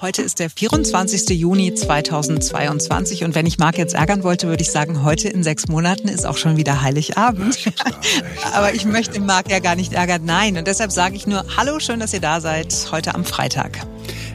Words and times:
Heute 0.00 0.22
ist 0.22 0.38
der 0.38 0.48
24. 0.48 1.28
Juni 1.30 1.74
2022 1.74 3.24
und 3.24 3.34
wenn 3.34 3.46
ich 3.46 3.58
Marc 3.58 3.78
jetzt 3.78 3.96
ärgern 3.96 4.22
wollte, 4.22 4.46
würde 4.46 4.62
ich 4.62 4.70
sagen, 4.70 5.02
heute 5.02 5.28
in 5.28 5.42
sechs 5.42 5.66
Monaten 5.66 6.06
ist 6.06 6.24
auch 6.24 6.36
schon 6.36 6.56
wieder 6.56 6.82
Heiligabend. 6.82 7.58
Aber 8.54 8.72
ich 8.74 8.84
möchte 8.84 9.18
Marc 9.18 9.50
ja 9.50 9.58
gar 9.58 9.74
nicht 9.74 9.94
ärgern. 9.94 10.22
Nein, 10.24 10.56
und 10.56 10.68
deshalb 10.68 10.92
sage 10.92 11.16
ich 11.16 11.26
nur 11.26 11.44
Hallo, 11.56 11.80
schön, 11.80 11.98
dass 11.98 12.12
ihr 12.12 12.20
da 12.20 12.40
seid, 12.40 12.72
heute 12.92 13.16
am 13.16 13.24
Freitag. 13.24 13.80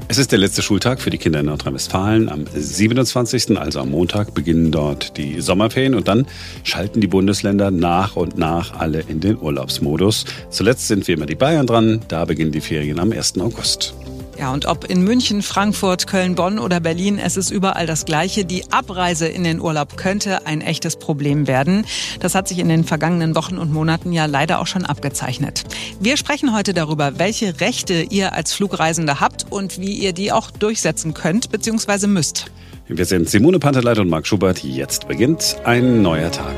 Es 0.10 0.18
ist 0.18 0.34
der 0.34 0.40
letzte 0.40 0.62
Schultag 0.62 1.00
für 1.00 1.10
die 1.10 1.18
Kinder 1.18 1.40
in 1.40 1.46
Nordrhein-Westfalen. 1.46 2.28
Am 2.28 2.44
27., 2.54 3.58
also 3.58 3.80
am 3.80 3.90
Montag, 3.90 4.34
beginnen 4.34 4.70
dort 4.70 5.16
die 5.16 5.40
Sommerferien 5.40 5.96
und 5.96 6.10
dann 6.10 6.28
schalten 6.64 7.00
die 7.00 7.08
Bundesländer 7.08 7.72
nach 7.72 8.18
und 8.18 8.38
nach 8.38 8.78
alle 8.78 9.00
in 9.08 9.22
den 9.22 9.38
Urlaubsmodus. 9.40 10.26
Zuletzt 10.50 10.90
sind 10.90 11.08
wie 11.08 11.14
immer 11.14 11.26
die 11.26 11.36
Bayern 11.36 11.68
dran. 11.68 12.02
Da 12.10 12.26
beginnen 12.26 12.52
die 12.52 12.60
Ferien 12.60 13.00
am 13.00 13.14
1. 13.14 13.40
August. 13.40 13.94
Ja, 14.38 14.52
und 14.52 14.66
ob 14.66 14.90
in 14.90 15.04
München, 15.04 15.42
Frankfurt, 15.42 16.08
Köln, 16.08 16.36
Bonn 16.36 16.58
oder 16.58 16.80
Berlin, 16.80 17.20
es 17.20 17.38
ist 17.38 17.52
überall 17.52 17.86
das 17.86 18.06
Gleiche. 18.06 18.46
Die 18.46 18.72
Abreise 18.72 19.28
in 19.28 19.44
den 19.44 19.62
Urlaub 19.62 19.96
könnte 19.96 20.46
ein 20.48 20.62
echtes 20.62 20.96
Problem 20.96 21.48
werden. 21.48 21.86
Das 22.20 22.34
hat 22.34 22.48
sich 22.48 22.60
in 22.60 22.68
den 22.68 22.84
vergangenen 22.84 23.36
Wochen 23.36 23.58
und 23.58 23.72
Monaten 23.72 24.12
ja 24.12 24.26
leider 24.26 24.60
auch 24.60 24.68
schon 24.68 24.86
abgezeichnet. 24.86 25.64
Wir 26.00 26.18
sprechen 26.18 26.56
heute 26.56 26.74
darüber, 26.74 27.20
welche 27.20 27.60
Rechte 27.62 28.02
ihr 28.02 28.34
als 28.34 28.54
Flugreisender 28.54 29.20
habt 29.20 29.46
und 29.52 29.80
wie 29.80 29.94
ihr 29.94 30.14
die 30.14 30.32
auch 30.32 30.50
durchsetzen 30.52 31.14
könnt 31.14 31.52
bzw. 31.52 32.08
müsst. 32.08 32.48
Wir 32.88 33.06
sind 33.06 33.30
Simone 33.30 33.60
Panteleit 33.60 34.00
und 34.00 34.10
Marc 34.10 34.28
Schubert. 34.28 34.64
Jetzt 34.64 35.08
beginnt 35.08 35.58
ein 35.64 36.02
neuer 36.02 36.32
Tag. 36.32 36.56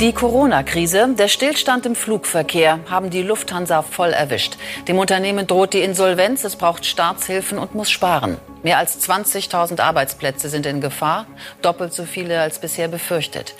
Die 0.00 0.14
Corona-Krise, 0.14 1.14
der 1.18 1.28
Stillstand 1.28 1.84
im 1.84 1.94
Flugverkehr 1.94 2.80
haben 2.88 3.10
die 3.10 3.20
Lufthansa 3.20 3.82
voll 3.82 4.08
erwischt. 4.08 4.56
Dem 4.88 4.98
Unternehmen 4.98 5.46
droht 5.46 5.74
die 5.74 5.80
Insolvenz, 5.80 6.42
es 6.42 6.56
braucht 6.56 6.86
Staatshilfen 6.86 7.58
und 7.58 7.74
muss 7.74 7.90
sparen. 7.90 8.38
Mehr 8.62 8.78
als 8.78 9.06
20.000 9.06 9.78
Arbeitsplätze 9.78 10.48
sind 10.48 10.64
in 10.64 10.80
Gefahr, 10.80 11.26
doppelt 11.60 11.92
so 11.92 12.04
viele 12.04 12.40
als 12.40 12.62
bisher 12.62 12.88
befürchtet. 12.88 13.54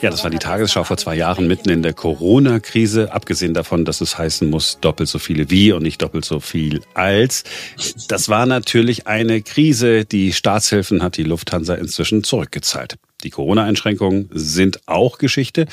ja, 0.00 0.10
das 0.10 0.22
war 0.22 0.30
die 0.30 0.38
Tagesschau 0.38 0.84
vor 0.84 0.96
zwei 0.96 1.16
Jahren 1.16 1.48
mitten 1.48 1.70
in 1.70 1.82
der 1.82 1.92
Corona-Krise. 1.92 3.12
Abgesehen 3.12 3.52
davon, 3.52 3.84
dass 3.84 4.00
es 4.00 4.16
heißen 4.16 4.48
muss, 4.48 4.78
doppelt 4.80 5.08
so 5.08 5.18
viele 5.18 5.50
wie 5.50 5.72
und 5.72 5.82
nicht 5.82 6.00
doppelt 6.00 6.24
so 6.24 6.38
viel 6.38 6.82
als. 6.94 7.42
Das 8.06 8.28
war 8.28 8.46
natürlich 8.46 9.08
eine 9.08 9.42
Krise. 9.42 10.04
Die 10.04 10.32
Staatshilfen 10.32 11.02
hat 11.02 11.16
die 11.16 11.24
Lufthansa 11.24 11.74
inzwischen 11.74 12.22
zurückgezahlt. 12.22 12.96
Die 13.24 13.30
Corona-Einschränkungen 13.30 14.28
sind 14.32 14.86
auch 14.86 15.18
Geschichte. 15.18 15.66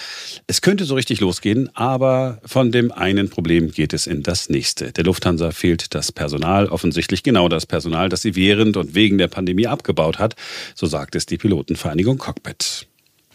Es 0.48 0.62
könnte 0.62 0.84
so 0.84 0.96
richtig 0.96 1.20
losgehen, 1.20 1.70
aber 1.76 2.40
von 2.44 2.72
dem 2.72 2.92
einen 2.92 3.30
Problem 3.30 3.72
geht 3.72 3.94
es 3.94 4.08
in 4.08 4.24
das 4.24 4.50
nächste. 4.50 4.92
Der 4.92 5.04
Lufthansa 5.04 5.52
fehlt 5.52 5.94
das 5.94 6.12
Personal, 6.12 6.68
offensichtlich 6.68 7.22
genau 7.22 7.48
das 7.48 7.68
Personal, 7.68 8.10
das 8.10 8.24
sie 8.24 8.36
während 8.36 8.78
und 8.78 8.96
wegen 8.96 9.20
der 9.20 9.28
Pandemie 9.28 9.68
abgebaut 9.68 10.18
hat, 10.18 10.36
so 10.74 10.88
sagt 10.88 11.16
es 11.16 11.28
die 11.28 11.38
Pilotenvereinigung 11.38 12.18
Cockpit. 12.18 12.88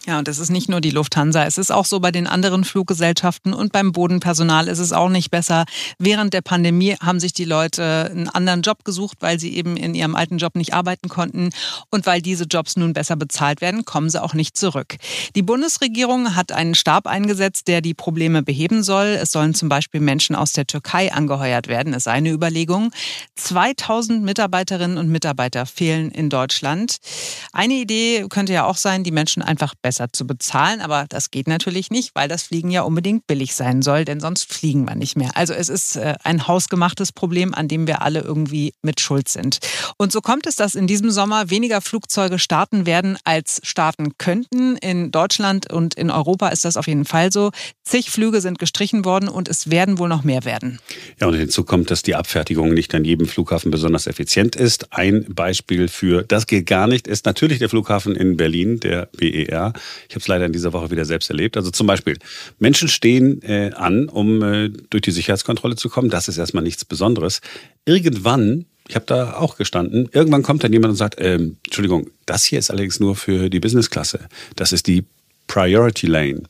Ja, 0.07 0.17
und 0.17 0.27
es 0.27 0.39
ist 0.39 0.49
nicht 0.49 0.67
nur 0.67 0.81
die 0.81 0.89
Lufthansa, 0.89 1.43
es 1.43 1.59
ist 1.59 1.71
auch 1.71 1.85
so 1.85 1.99
bei 1.99 2.11
den 2.11 2.25
anderen 2.25 2.63
Fluggesellschaften 2.63 3.53
und 3.53 3.71
beim 3.71 3.91
Bodenpersonal 3.91 4.67
ist 4.67 4.79
es 4.79 4.93
auch 4.93 5.09
nicht 5.09 5.29
besser. 5.29 5.65
Während 5.99 6.33
der 6.33 6.41
Pandemie 6.41 6.95
haben 6.99 7.19
sich 7.19 7.33
die 7.33 7.45
Leute 7.45 8.09
einen 8.09 8.27
anderen 8.27 8.63
Job 8.63 8.83
gesucht, 8.83 9.17
weil 9.19 9.39
sie 9.39 9.55
eben 9.55 9.77
in 9.77 9.93
ihrem 9.93 10.15
alten 10.15 10.39
Job 10.39 10.55
nicht 10.55 10.73
arbeiten 10.73 11.07
konnten 11.07 11.51
und 11.91 12.07
weil 12.07 12.19
diese 12.19 12.45
Jobs 12.45 12.77
nun 12.77 12.93
besser 12.93 13.15
bezahlt 13.15 13.61
werden, 13.61 13.85
kommen 13.85 14.09
sie 14.09 14.23
auch 14.23 14.33
nicht 14.33 14.57
zurück. 14.57 14.95
Die 15.35 15.43
Bundesregierung 15.43 16.35
hat 16.35 16.51
einen 16.51 16.73
Stab 16.73 17.05
eingesetzt, 17.05 17.67
der 17.67 17.81
die 17.81 17.93
Probleme 17.93 18.41
beheben 18.41 18.81
soll. 18.81 19.19
Es 19.21 19.31
sollen 19.31 19.53
zum 19.53 19.69
Beispiel 19.69 20.01
Menschen 20.01 20.35
aus 20.35 20.51
der 20.51 20.65
Türkei 20.65 21.13
angeheuert 21.13 21.67
werden, 21.67 21.93
ist 21.93 22.07
eine 22.07 22.31
Überlegung. 22.31 22.91
2000 23.35 24.23
Mitarbeiterinnen 24.23 24.97
und 24.97 25.09
Mitarbeiter 25.09 25.67
fehlen 25.67 26.09
in 26.09 26.31
Deutschland. 26.31 26.97
Eine 27.53 27.75
Idee 27.75 28.25
könnte 28.29 28.53
ja 28.53 28.65
auch 28.65 28.77
sein, 28.77 29.03
die 29.03 29.11
Menschen 29.11 29.43
einfach 29.43 29.75
besser 29.75 29.90
besser 29.91 30.07
zu 30.13 30.25
bezahlen. 30.25 30.79
Aber 30.79 31.05
das 31.09 31.31
geht 31.31 31.49
natürlich 31.49 31.91
nicht, 31.91 32.15
weil 32.15 32.29
das 32.29 32.43
Fliegen 32.43 32.71
ja 32.71 32.83
unbedingt 32.83 33.27
billig 33.27 33.53
sein 33.53 33.81
soll, 33.81 34.05
denn 34.05 34.21
sonst 34.21 34.51
fliegen 34.51 34.85
wir 34.85 34.95
nicht 34.95 35.17
mehr. 35.17 35.31
Also 35.35 35.53
es 35.53 35.67
ist 35.67 35.97
äh, 35.97 36.15
ein 36.23 36.47
hausgemachtes 36.47 37.11
Problem, 37.11 37.53
an 37.53 37.67
dem 37.67 37.87
wir 37.87 38.01
alle 38.01 38.21
irgendwie 38.21 38.73
mit 38.81 39.01
Schuld 39.01 39.27
sind. 39.27 39.59
Und 39.97 40.13
so 40.13 40.21
kommt 40.21 40.47
es, 40.47 40.55
dass 40.55 40.75
in 40.75 40.87
diesem 40.87 41.11
Sommer 41.11 41.49
weniger 41.49 41.81
Flugzeuge 41.81 42.39
starten 42.39 42.85
werden, 42.85 43.17
als 43.25 43.59
starten 43.63 44.17
könnten. 44.17 44.77
In 44.77 45.11
Deutschland 45.11 45.69
und 45.69 45.95
in 45.95 46.09
Europa 46.09 46.47
ist 46.47 46.63
das 46.63 46.77
auf 46.77 46.87
jeden 46.87 47.03
Fall 47.03 47.33
so. 47.33 47.51
Zig 47.83 48.09
Flüge 48.09 48.39
sind 48.39 48.59
gestrichen 48.59 49.03
worden 49.03 49.27
und 49.27 49.49
es 49.49 49.69
werden 49.69 49.99
wohl 49.99 50.07
noch 50.07 50.23
mehr 50.23 50.45
werden. 50.45 50.79
Ja, 51.19 51.27
und 51.27 51.33
hinzu 51.33 51.65
kommt, 51.65 51.91
dass 51.91 52.01
die 52.01 52.15
Abfertigung 52.15 52.73
nicht 52.73 52.95
an 52.95 53.03
jedem 53.03 53.27
Flughafen 53.27 53.71
besonders 53.71 54.07
effizient 54.07 54.55
ist. 54.55 54.93
Ein 54.93 55.25
Beispiel 55.33 55.89
für 55.89 56.23
das 56.23 56.47
geht 56.47 56.65
gar 56.65 56.87
nicht 56.87 57.07
ist 57.07 57.25
natürlich 57.25 57.59
der 57.59 57.67
Flughafen 57.67 58.15
in 58.15 58.37
Berlin, 58.37 58.79
der 58.79 59.09
BER. 59.17 59.73
Ich 60.09 60.15
habe 60.15 60.21
es 60.21 60.27
leider 60.27 60.45
in 60.45 60.53
dieser 60.53 60.73
Woche 60.73 60.91
wieder 60.91 61.05
selbst 61.05 61.29
erlebt. 61.29 61.57
Also 61.57 61.71
zum 61.71 61.87
Beispiel, 61.87 62.17
Menschen 62.59 62.87
stehen 62.87 63.41
äh, 63.41 63.71
an, 63.75 64.09
um 64.09 64.41
äh, 64.43 64.69
durch 64.89 65.01
die 65.01 65.11
Sicherheitskontrolle 65.11 65.75
zu 65.75 65.89
kommen. 65.89 66.09
Das 66.09 66.27
ist 66.27 66.37
erstmal 66.37 66.63
nichts 66.63 66.85
Besonderes. 66.85 67.41
Irgendwann 67.85 68.65
ich 68.87 68.95
habe 68.95 69.05
da 69.05 69.35
auch 69.35 69.55
gestanden. 69.55 70.09
Irgendwann 70.11 70.43
kommt 70.43 70.65
dann 70.65 70.73
jemand 70.73 70.91
und 70.91 70.97
sagt, 70.97 71.15
ähm, 71.19 71.55
Entschuldigung, 71.63 72.09
das 72.25 72.43
hier 72.43 72.59
ist 72.59 72.69
allerdings 72.71 72.99
nur 72.99 73.15
für 73.15 73.49
die 73.49 73.61
Businessklasse. 73.61 74.27
Das 74.57 74.73
ist 74.73 74.85
die 74.85 75.05
Priority 75.47 76.07
Lane. 76.07 76.43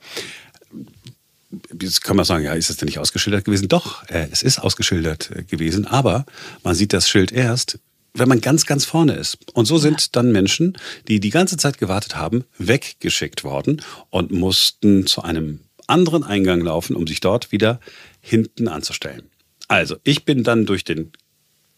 Jetzt 1.79 2.03
kann 2.03 2.15
man 2.15 2.25
sagen, 2.25 2.45
ja, 2.45 2.53
ist 2.53 2.69
das 2.69 2.77
denn 2.77 2.87
nicht 2.87 2.99
ausgeschildert 2.99 3.45
gewesen? 3.45 3.67
Doch, 3.67 4.07
äh, 4.09 4.27
es 4.31 4.41
ist 4.41 4.59
ausgeschildert 4.59 5.29
äh, 5.35 5.43
gewesen, 5.43 5.85
aber 5.85 6.25
man 6.63 6.73
sieht 6.73 6.93
das 6.93 7.09
Schild 7.09 7.31
erst, 7.31 7.77
wenn 8.13 8.27
man 8.27 8.41
ganz, 8.41 8.65
ganz 8.65 8.85
vorne 8.85 9.13
ist. 9.13 9.37
Und 9.53 9.65
so 9.65 9.77
sind 9.77 10.15
dann 10.15 10.31
Menschen, 10.31 10.77
die 11.07 11.19
die 11.19 11.29
ganze 11.29 11.57
Zeit 11.57 11.77
gewartet 11.77 12.15
haben, 12.15 12.43
weggeschickt 12.57 13.43
worden 13.43 13.81
und 14.09 14.31
mussten 14.31 15.07
zu 15.07 15.21
einem 15.21 15.61
anderen 15.87 16.23
Eingang 16.23 16.61
laufen, 16.61 16.95
um 16.95 17.07
sich 17.07 17.19
dort 17.19 17.51
wieder 17.51 17.79
hinten 18.21 18.67
anzustellen. 18.67 19.23
Also, 19.67 19.95
ich 20.03 20.25
bin 20.25 20.43
dann 20.43 20.65
durch 20.65 20.83
den 20.83 21.11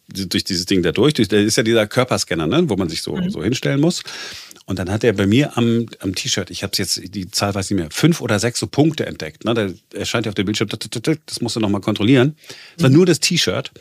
durch 0.09 0.43
dieses 0.43 0.66
Ding 0.66 0.83
da 0.83 0.91
durch, 0.91 1.13
das 1.13 1.27
ist 1.29 1.55
ja 1.55 1.63
dieser 1.63 1.88
Körperscanner, 1.88 2.45
ne, 2.45 2.69
wo 2.69 2.75
man 2.75 2.89
sich 2.89 3.01
so, 3.01 3.16
mhm. 3.16 3.29
so 3.29 3.41
hinstellen 3.41 3.79
muss. 3.79 4.03
Und 4.66 4.79
dann 4.79 4.90
hat 4.90 5.03
er 5.03 5.12
bei 5.13 5.28
mir 5.28 5.57
am, 5.57 5.88
am 6.00 6.16
T-Shirt, 6.16 6.50
ich 6.50 6.63
habe 6.63 6.72
es 6.72 6.78
jetzt, 6.78 7.16
die 7.16 7.29
Zahl 7.29 7.53
weiß 7.53 7.69
nicht 7.69 7.79
mehr, 7.79 7.90
fünf 7.91 8.22
oder 8.22 8.40
sechs 8.40 8.59
so 8.59 8.68
Punkte 8.68 9.06
entdeckt. 9.06 9.44
Ne? 9.44 9.53
Da 9.53 9.69
erscheint 9.97 10.25
ja 10.25 10.29
auf 10.29 10.35
dem 10.35 10.46
Bildschirm, 10.46 10.69
das 10.69 11.41
musst 11.41 11.56
du 11.56 11.59
nochmal 11.59 11.81
kontrollieren. 11.81 12.38
Das 12.75 12.84
war 12.84 12.90
mhm. 12.90 12.96
nur 12.96 13.06
das 13.06 13.19
T-Shirt. 13.19 13.72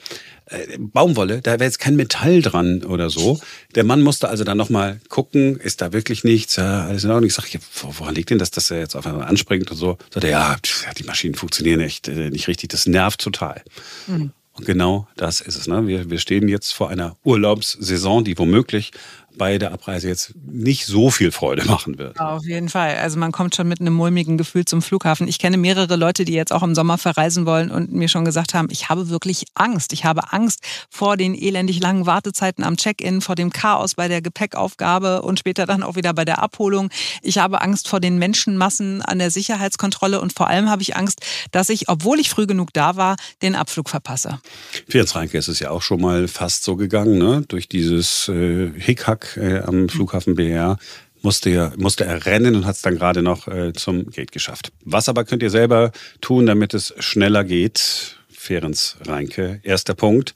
Äh, 0.47 0.79
Baumwolle, 0.79 1.41
da 1.41 1.53
wäre 1.53 1.65
jetzt 1.65 1.79
kein 1.79 1.95
Metall 1.95 2.43
dran 2.43 2.83
oder 2.85 3.11
so. 3.11 3.41
Der 3.77 3.85
Mann 3.85 4.03
musste 4.03 4.29
also 4.29 4.43
dann 4.43 4.59
nochmal 4.59 5.01
gucken, 5.09 5.57
ist 5.57 5.81
da 5.81 5.93
wirklich 5.93 6.25
nichts, 6.25 6.57
ja, 6.57 6.87
alles 6.87 7.05
in 7.05 7.11
Ordnung. 7.11 7.29
Ich 7.29 7.35
sage, 7.35 7.49
ja, 7.53 7.61
woran 7.81 8.17
liegt 8.17 8.31
denn 8.31 8.39
das, 8.39 8.51
dass 8.51 8.71
er 8.73 8.81
jetzt 8.81 8.97
auf 8.97 9.07
einmal 9.07 9.29
anspringt 9.29 9.71
und 9.71 9.77
so? 9.77 9.99
Sagt 10.13 10.25
er, 10.25 10.31
ja, 10.31 10.57
die 10.99 11.05
Maschinen 11.05 11.37
funktionieren 11.37 11.81
echt 11.81 12.09
äh, 12.09 12.31
nicht 12.31 12.49
richtig, 12.49 12.71
das 12.71 12.87
nervt 12.87 13.21
total. 13.21 13.63
Mhm. 14.09 14.33
Und 14.55 14.67
genau 14.67 15.09
das 15.17 15.41
ist 15.41 15.57
es. 15.57 15.67
Ne? 15.67 15.87
Wir, 15.87 16.11
wir 16.11 16.19
stehen 16.19 16.47
jetzt 16.49 16.73
vor 16.73 16.91
einer 16.91 17.17
Urlaubssaison, 17.25 18.23
die 18.25 18.37
womöglich 18.37 18.93
bei 19.37 19.59
der 19.59 19.73
Abreise 19.73 20.09
jetzt 20.09 20.35
nicht 20.45 20.87
so 20.87 21.11
viel 21.11 21.33
Freude 21.33 21.65
machen 21.65 21.99
wird. 21.99 22.19
Auf 22.21 22.45
jeden 22.45 22.69
Fall. 22.69 22.97
Also 22.97 23.19
man 23.19 23.33
kommt 23.33 23.55
schon 23.55 23.69
mit 23.69 23.81
einem 23.81 23.95
mulmigen 23.95 24.39
Gefühl 24.39 24.65
zum 24.65 24.83
Flughafen. 24.83 25.29
Ich 25.29 25.39
kenne 25.39 25.57
mehrere 25.57 25.97
Leute, 25.97 26.25
die 26.25 26.33
jetzt 26.33 26.53
auch 26.53 26.63
im 26.63 26.75
Sommer 26.75 26.99
verreisen 26.99 27.47
wollen 27.47 27.71
und 27.71 27.93
mir 27.93 28.09
schon 28.09 28.25
gesagt 28.25 28.55
haben, 28.55 28.69
ich 28.71 28.89
habe 28.89 29.09
wirklich 29.09 29.47
Angst. 29.55 29.93
Ich 29.93 30.05
habe 30.05 30.33
Angst 30.33 30.61
vor 30.91 31.17
den 31.17 31.35
elendig 31.35 31.81
langen 31.81 32.07
Wartezeiten 32.07 32.65
am 32.65 32.77
Check-in, 32.77 33.21
vor 33.21 33.35
dem 33.35 33.53
Chaos 33.53 33.95
bei 33.95 34.09
der 34.09 34.23
Gepäckaufgabe 34.23 35.23
und 35.23 35.39
später 35.39 35.67
dann 35.67 35.83
auch 35.83 35.97
wieder 35.97 36.13
bei 36.15 36.25
der 36.25 36.43
Abholung. 36.43 36.91
Ich 37.23 37.39
habe 37.39 37.61
Angst 37.61 37.89
vor 37.89 38.01
den 38.01 38.19
Menschenmassen 38.19 39.03
an 39.03 39.19
der 39.19 39.31
Sicherheitskontrolle 39.31 40.21
und 40.21 40.33
vor 40.33 40.49
allem 40.49 40.69
habe 40.71 40.83
ich 40.83 40.97
Angst, 40.97 41.21
dass 41.51 41.69
ich, 41.69 41.89
obwohl 41.89 42.21
ich 42.21 42.31
früh 42.31 42.47
genug 42.47 42.73
da 42.73 42.97
war, 42.97 43.17
den 43.43 43.55
Abflug 43.55 43.89
verpasse. 43.89 44.41
Für 44.89 44.99
Jens 44.99 45.15
Reinke 45.15 45.39
ist 45.39 45.49
es 45.49 45.59
ja 45.61 45.71
auch 45.71 45.83
schon 45.83 46.01
mal 46.01 46.29
fast 46.29 46.65
so 46.65 46.77
gegangen, 46.77 47.19
ne? 47.19 47.45
durch 47.49 47.69
dieses 47.69 48.29
äh, 48.29 48.71
Hickhack 48.79 49.22
äh, 49.37 49.59
am 49.59 49.89
Flughafen 49.89 50.35
BR 50.35 50.79
musste 51.23 51.51
er, 51.51 51.73
musste 51.77 52.05
er 52.05 52.27
rennen 52.27 52.55
und 52.55 52.67
hat 52.67 52.77
es 52.77 52.83
dann 52.83 52.97
gerade 52.97 53.23
noch 53.23 53.49
äh, 53.49 53.73
zum 53.73 54.11
Gate 54.11 54.33
geschafft. 54.33 54.73
Was 54.85 55.09
aber 55.09 55.25
könnt 55.25 55.43
ihr 55.43 55.51
selber 55.51 55.93
tun, 56.21 56.47
damit 56.47 56.75
es 56.75 56.95
schneller 56.99 57.45
geht? 57.45 58.17
Ferenc 58.31 58.97
Reinke, 59.07 59.61
erster 59.63 59.95
Punkt. 59.95 60.35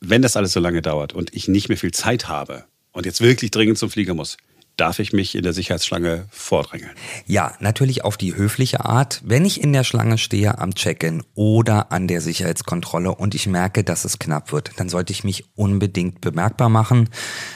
Wenn 0.00 0.22
das 0.22 0.36
alles 0.36 0.52
so 0.52 0.60
lange 0.60 0.82
dauert 0.82 1.12
und 1.12 1.34
ich 1.34 1.48
nicht 1.48 1.68
mehr 1.68 1.78
viel 1.78 1.92
Zeit 1.92 2.28
habe 2.28 2.64
und 2.92 3.06
jetzt 3.06 3.20
wirklich 3.20 3.50
dringend 3.50 3.78
zum 3.78 3.90
Flieger 3.90 4.14
muss, 4.14 4.36
darf 4.78 5.00
ich 5.00 5.12
mich 5.12 5.34
in 5.34 5.42
der 5.42 5.52
Sicherheitsschlange 5.52 6.26
vordrängeln? 6.30 6.92
Ja, 7.26 7.52
natürlich 7.60 8.04
auf 8.04 8.16
die 8.16 8.34
höfliche 8.34 8.84
Art. 8.84 9.20
Wenn 9.24 9.44
ich 9.44 9.60
in 9.62 9.72
der 9.72 9.84
Schlange 9.84 10.18
stehe 10.18 10.58
am 10.58 10.74
Check-in 10.74 11.22
oder 11.34 11.92
an 11.92 12.08
der 12.08 12.20
Sicherheitskontrolle 12.20 13.14
und 13.14 13.34
ich 13.34 13.46
merke, 13.46 13.84
dass 13.84 14.04
es 14.04 14.18
knapp 14.18 14.52
wird, 14.52 14.72
dann 14.76 14.88
sollte 14.88 15.12
ich 15.12 15.24
mich 15.24 15.44
unbedingt 15.56 16.20
bemerkbar 16.20 16.68
machen, 16.68 17.10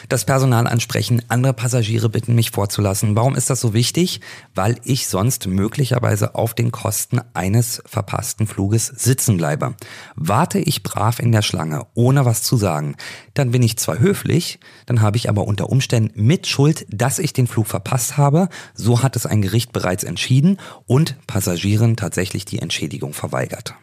das 0.09 0.25
Personal 0.25 0.67
ansprechen, 0.67 1.23
andere 1.29 1.53
Passagiere 1.53 2.09
bitten, 2.09 2.35
mich 2.35 2.51
vorzulassen. 2.51 3.17
Warum 3.17 3.37
ist 3.37 3.51
das 3.51 3.61
so 3.61 3.73
wichtig? 3.73 4.21
Weil 4.55 4.77
ich 4.85 5.07
sonst 5.07 5.47
möglicherweise 5.47 6.35
auf 6.35 6.55
den 6.55 6.73
Kosten 6.73 7.21
eines 7.35 7.83
verpassten 7.87 8.47
Fluges 8.47 8.87
sitzen 8.87 9.37
bleibe. 9.37 9.77
Warte 10.17 10.59
ich 10.59 10.83
brav 10.83 11.21
in 11.21 11.31
der 11.31 11.43
Schlange, 11.43 11.87
ohne 11.95 12.25
was 12.25 12.43
zu 12.43 12.57
sagen, 12.57 12.97
dann 13.35 13.53
bin 13.53 13.63
ich 13.63 13.79
zwar 13.79 13.99
höflich, 13.99 14.59
dann 14.87 15.01
habe 15.01 15.17
ich 15.17 15.29
aber 15.29 15.47
unter 15.47 15.71
Umständen 15.71 16.23
mit 16.23 16.47
Schuld, 16.47 16.85
dass 16.91 17.12
ich 17.19 17.33
den 17.33 17.47
Flug 17.47 17.67
verpasst 17.67 18.17
habe. 18.17 18.49
So 18.75 19.03
hat 19.03 19.17
es 19.17 19.27
ein 19.27 19.43
Gericht 19.43 19.73
bereits 19.73 20.05
entschieden 20.05 20.59
und 20.87 21.17
Passagieren 21.27 21.97
tatsächlich 21.97 22.45
die 22.45 22.59
Entschädigung 22.59 23.15
verweigert. 23.15 23.75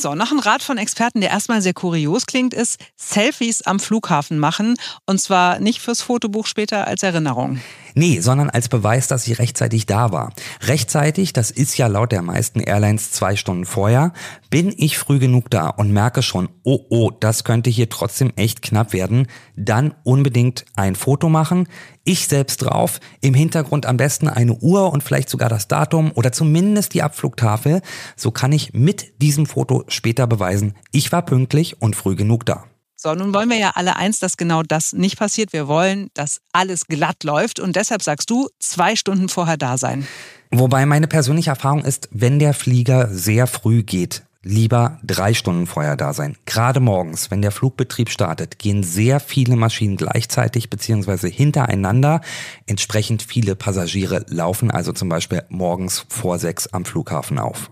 So, 0.00 0.16
noch 0.16 0.32
ein 0.32 0.40
Rat 0.40 0.62
von 0.62 0.76
Experten, 0.76 1.20
der 1.20 1.30
erstmal 1.30 1.62
sehr 1.62 1.72
kurios 1.72 2.26
klingt, 2.26 2.52
ist 2.52 2.80
Selfies 2.96 3.62
am 3.62 3.78
Flughafen 3.78 4.38
machen. 4.38 4.74
Und 5.06 5.20
zwar 5.20 5.60
nicht 5.60 5.80
fürs 5.80 6.02
Fotobuch 6.02 6.46
später 6.46 6.88
als 6.88 7.04
Erinnerung. 7.04 7.60
Nee, 7.96 8.18
sondern 8.20 8.50
als 8.50 8.68
Beweis, 8.68 9.06
dass 9.06 9.22
sie 9.22 9.34
rechtzeitig 9.34 9.86
da 9.86 10.10
war. 10.10 10.32
Rechtzeitig, 10.62 11.32
das 11.32 11.52
ist 11.52 11.78
ja 11.78 11.86
laut 11.86 12.10
der 12.10 12.22
meisten 12.22 12.58
Airlines 12.58 13.12
zwei 13.12 13.36
Stunden 13.36 13.64
vorher, 13.64 14.12
bin 14.50 14.74
ich 14.76 14.98
früh 14.98 15.20
genug 15.20 15.48
da 15.48 15.68
und 15.68 15.92
merke 15.92 16.22
schon, 16.22 16.48
oh 16.64 16.80
oh, 16.90 17.12
das 17.12 17.44
könnte 17.44 17.70
hier 17.70 17.88
trotzdem 17.88 18.32
echt 18.34 18.62
knapp 18.62 18.92
werden, 18.92 19.28
dann 19.54 19.94
unbedingt 20.02 20.64
ein 20.74 20.96
Foto 20.96 21.28
machen, 21.28 21.68
ich 22.02 22.26
selbst 22.26 22.62
drauf, 22.62 22.98
im 23.20 23.32
Hintergrund 23.34 23.86
am 23.86 23.96
besten 23.96 24.28
eine 24.28 24.54
Uhr 24.54 24.92
und 24.92 25.04
vielleicht 25.04 25.28
sogar 25.28 25.48
das 25.48 25.68
Datum 25.68 26.10
oder 26.14 26.32
zumindest 26.32 26.94
die 26.94 27.02
Abflugtafel, 27.02 27.80
so 28.16 28.32
kann 28.32 28.50
ich 28.50 28.74
mit 28.74 29.22
diesem 29.22 29.46
Foto 29.46 29.84
später 29.86 30.26
beweisen, 30.26 30.74
ich 30.90 31.12
war 31.12 31.22
pünktlich 31.22 31.80
und 31.80 31.94
früh 31.94 32.16
genug 32.16 32.44
da. 32.44 32.64
So, 33.04 33.12
nun 33.12 33.34
wollen 33.34 33.50
wir 33.50 33.58
ja 33.58 33.72
alle 33.74 33.96
eins, 33.96 34.18
dass 34.18 34.38
genau 34.38 34.62
das 34.62 34.94
nicht 34.94 35.18
passiert. 35.18 35.52
Wir 35.52 35.68
wollen, 35.68 36.08
dass 36.14 36.40
alles 36.54 36.86
glatt 36.86 37.22
läuft 37.22 37.60
und 37.60 37.76
deshalb 37.76 38.02
sagst 38.02 38.30
du, 38.30 38.48
zwei 38.60 38.96
Stunden 38.96 39.28
vorher 39.28 39.58
da 39.58 39.76
sein. 39.76 40.06
Wobei 40.50 40.86
meine 40.86 41.06
persönliche 41.06 41.50
Erfahrung 41.50 41.84
ist, 41.84 42.08
wenn 42.12 42.38
der 42.38 42.54
Flieger 42.54 43.08
sehr 43.08 43.46
früh 43.46 43.82
geht, 43.82 44.22
lieber 44.42 45.00
drei 45.02 45.34
Stunden 45.34 45.66
vorher 45.66 45.98
da 45.98 46.14
sein. 46.14 46.36
Gerade 46.46 46.80
morgens, 46.80 47.30
wenn 47.30 47.42
der 47.42 47.50
Flugbetrieb 47.50 48.08
startet, 48.08 48.58
gehen 48.58 48.82
sehr 48.82 49.20
viele 49.20 49.56
Maschinen 49.56 49.98
gleichzeitig 49.98 50.70
beziehungsweise 50.70 51.28
hintereinander. 51.28 52.22
Entsprechend 52.66 53.22
viele 53.22 53.54
Passagiere 53.54 54.24
laufen 54.28 54.70
also 54.70 54.92
zum 54.92 55.10
Beispiel 55.10 55.42
morgens 55.50 56.06
vor 56.08 56.38
sechs 56.38 56.68
am 56.68 56.86
Flughafen 56.86 57.38
auf. 57.38 57.70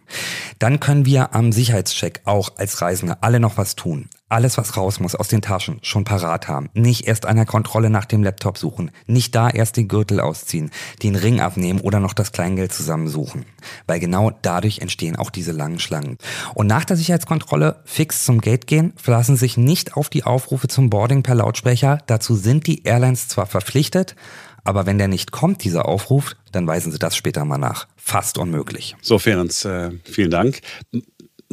Dann 0.59 0.79
können 0.79 1.07
wir 1.07 1.35
am 1.35 1.53
Sicherheitscheck 1.53 2.21
auch 2.27 2.51
als 2.57 2.83
Reisende 2.83 3.23
alle 3.23 3.41
noch 3.41 3.57
was 3.57 3.77
tun 3.77 4.11
alles, 4.33 4.57
was 4.57 4.77
raus 4.77 4.99
muss 4.99 5.15
aus 5.15 5.29
den 5.29 5.43
Taschen, 5.43 5.79
schon 5.83 6.05
parat 6.05 6.49
haben. 6.49 6.71
Nicht 6.73 7.07
erst 7.07 7.27
einer 7.27 7.45
Kontrolle 7.45 7.91
nach 7.91 8.07
dem 8.07 8.23
Laptop 8.23 8.59
suchen. 8.59 8.91
Nicht 9.07 9.35
da 9.35 9.51
erst 9.51 9.77
den 9.77 9.89
Gürtel 9.89 10.21
ausziehen, 10.21 10.71
den 11.03 11.17
Ring 11.17 11.41
abnehmen 11.41 11.81
oder 11.81 12.01
noch 12.01 12.15
das 12.15 12.33
Kleingeld 12.33 12.73
zusammensuchen. 12.73 13.45
Weil 13.87 14.01
genau 14.01 14.31
dadurch 14.43 14.79
entstehen 14.79 15.17
auch 15.17 15.31
diese 15.31 15.53
langen 15.53 15.79
Schlangen. 15.79 16.17
Und 16.55 16.67
nach 16.67 16.85
der 16.85 16.97
Sicherheitskontrolle 16.97 17.81
fix 17.85 18.25
zum 18.25 18.41
Gate 18.41 18.67
gehen, 18.67 18.95
verlassen 18.97 19.37
sich 19.37 19.57
nicht 19.57 19.97
auf 19.97 20.09
die 20.09 20.25
Aufrufe 20.25 20.67
zum 20.67 20.89
Boarding 20.89 21.23
per 21.23 21.35
Lautsprecher. 21.35 21.99
Dazu 22.07 22.35
sind 22.35 22.67
die 22.67 22.85
Airlines 22.85 23.29
zwar 23.29 23.47
verpflichtet, 23.47 24.17
aber 24.65 24.87
wenn 24.87 24.99
der 24.99 25.09
nicht 25.09 25.33
kommt, 25.33 25.65
dieser 25.65 25.87
Aufruf, 25.87 26.37
dann 26.53 26.67
weisen 26.67 26.93
sie 26.93 26.99
das 26.99 27.17
später 27.17 27.45
mal 27.45 27.59
nach. 27.59 27.87
Fast 27.97 28.39
unmöglich. 28.39 28.97
So, 29.03 29.19
Ferenc, 29.19 29.65
äh, 29.65 29.91
vielen 30.05 30.31
Dank. 30.31 30.61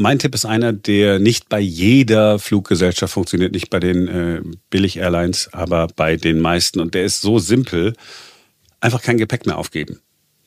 Mein 0.01 0.17
Tipp 0.17 0.33
ist 0.33 0.45
einer, 0.45 0.71
der 0.71 1.19
nicht 1.19 1.49
bei 1.49 1.59
jeder 1.59 2.39
Fluggesellschaft 2.39 3.13
funktioniert, 3.13 3.51
nicht 3.51 3.69
bei 3.69 3.81
den 3.81 4.07
äh, 4.07 4.41
Billig-Airlines, 4.69 5.49
aber 5.51 5.87
bei 5.93 6.15
den 6.15 6.39
meisten. 6.39 6.79
Und 6.79 6.93
der 6.93 7.03
ist 7.03 7.19
so 7.19 7.37
simpel, 7.37 7.93
einfach 8.79 9.01
kein 9.01 9.17
Gepäck 9.17 9.45
mehr 9.45 9.57
aufgeben. 9.57 9.99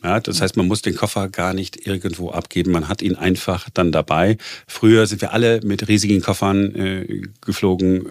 Ja, 0.03 0.21
das 0.21 0.41
heißt, 0.41 0.57
man 0.57 0.67
muss 0.67 0.83
den 0.83 0.97
Koffer 0.97 1.29
gar 1.29 1.55
nicht 1.55 1.87
irgendwo 1.87 2.31
abgeben. 2.31 2.73
Man 2.73 2.89
hat 2.89 3.03
ihn 3.03 3.15
einfach 3.15 3.69
dann 3.73 3.93
dabei. 3.93 4.37
Früher 4.67 5.07
sind 5.07 5.21
wir 5.21 5.33
alle 5.33 5.61
mit 5.63 5.87
riesigen 5.89 6.21
Koffern 6.21 6.75
äh, 6.75 7.23
geflogen. 7.41 8.09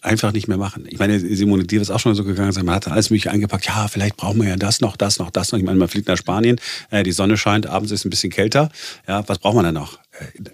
Einfach 0.00 0.32
nicht 0.32 0.48
mehr 0.48 0.58
machen. 0.58 0.86
Ich 0.88 0.98
meine, 0.98 1.18
Simone, 1.18 1.64
dir 1.64 1.80
ist 1.80 1.90
auch 1.90 2.00
schon 2.00 2.14
so 2.14 2.24
gegangen. 2.24 2.52
Man 2.64 2.74
hat 2.74 2.88
alles 2.88 3.10
Mögliche 3.10 3.30
eingepackt. 3.30 3.66
Ja, 3.66 3.88
vielleicht 3.88 4.16
brauchen 4.16 4.40
wir 4.40 4.48
ja 4.48 4.56
das 4.56 4.80
noch, 4.80 4.96
das 4.96 5.18
noch, 5.18 5.30
das 5.30 5.52
noch. 5.52 5.58
Ich 5.58 5.64
meine, 5.64 5.78
man 5.78 5.88
fliegt 5.88 6.08
nach 6.08 6.16
Spanien. 6.16 6.60
Äh, 6.90 7.02
die 7.02 7.12
Sonne 7.12 7.36
scheint, 7.36 7.66
abends 7.66 7.90
ist 7.90 8.00
es 8.00 8.04
ein 8.04 8.10
bisschen 8.10 8.30
kälter. 8.30 8.70
Ja, 9.08 9.28
was 9.28 9.38
braucht 9.38 9.56
man 9.56 9.64
dann 9.64 9.74
noch? 9.74 9.98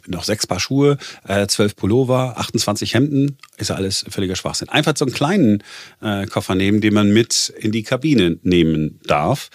noch 0.06 0.24
sechs 0.24 0.46
Paar 0.46 0.60
Schuhe, 0.60 0.98
äh, 1.26 1.46
zwölf 1.46 1.76
Pullover, 1.76 2.34
28 2.38 2.94
Hemden, 2.94 3.38
ist 3.56 3.70
ja 3.70 3.76
alles 3.76 4.04
völliger 4.08 4.36
Schwachsinn. 4.36 4.68
Einfach 4.68 4.96
so 4.96 5.04
einen 5.04 5.14
kleinen 5.14 5.62
äh, 6.00 6.26
Koffer 6.26 6.54
nehmen, 6.54 6.80
den 6.80 6.94
man 6.94 7.12
mit 7.12 7.52
in 7.58 7.72
die 7.72 7.82
Kabine 7.82 8.38
nehmen 8.42 9.00
darf. 9.04 9.50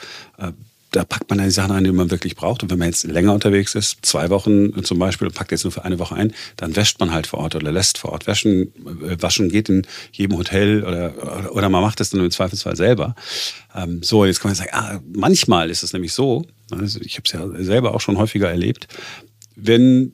Äh, 0.94 1.00
da 1.00 1.04
packt 1.04 1.30
man 1.30 1.40
dann 1.40 1.48
die 1.48 1.54
Sachen 1.54 1.72
ein, 1.72 1.84
die 1.84 1.92
man 1.92 2.12
wirklich 2.12 2.36
braucht. 2.36 2.64
Und 2.64 2.72
wenn 2.72 2.80
man 2.80 2.88
jetzt 2.88 3.04
länger 3.04 3.34
unterwegs 3.34 3.76
ist, 3.76 3.98
zwei 4.04 4.30
Wochen 4.30 4.84
zum 4.84 5.00
Beispiel, 5.00 5.28
und 5.28 5.34
packt 5.34 5.52
jetzt 5.52 5.64
nur 5.64 5.72
für 5.72 5.86
eine 5.86 6.00
Woche 6.00 6.16
ein, 6.16 6.34
dann 6.56 6.76
wäscht 6.76 7.00
man 7.00 7.12
halt 7.12 7.28
vor 7.28 7.40
Ort 7.40 7.56
oder 7.56 7.72
lässt 7.72 7.98
vor 7.98 8.12
Ort 8.12 8.28
waschen. 8.28 8.72
Waschen 8.76 9.50
geht 9.50 9.70
in 9.70 9.86
jedem 10.12 10.38
Hotel 10.38 10.84
oder, 10.84 11.54
oder 11.54 11.70
man 11.70 11.82
macht 11.82 12.00
es 12.02 12.12
dann 12.12 12.22
im 12.22 12.32
Zweifelsfall 12.32 12.76
selber. 12.76 13.16
Ähm, 13.76 14.02
so, 14.04 14.26
jetzt 14.26 14.40
kann 14.40 14.50
man 14.50 14.56
sagen, 14.56 14.70
ah, 14.74 15.00
manchmal 15.14 15.70
ist 15.70 15.84
es 15.84 15.94
nämlich 15.94 16.14
so, 16.14 16.46
also 16.72 17.00
ich 17.02 17.18
habe 17.18 17.24
es 17.26 17.32
ja 17.32 17.64
selber 17.64 17.94
auch 17.94 18.02
schon 18.02 18.18
häufiger 18.18 18.50
erlebt, 18.50 18.88
wenn 19.56 20.14